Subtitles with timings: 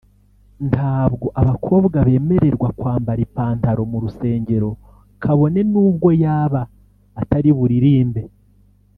[0.69, 4.69] ntabwo abakobwa bemererwa kwambara ipantaro mu rusengero
[5.23, 6.61] kabone n’ubwo yaba
[7.21, 8.21] atari buririmbe